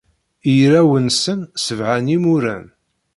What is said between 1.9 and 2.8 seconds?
n yimuren.